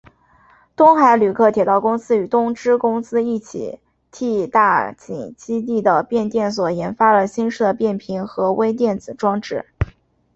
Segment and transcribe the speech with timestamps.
[0.75, 9.63] 东海旅客铁道公司与东芝公司一起替大井基地的变电所研发了新式的变频和微电子装置。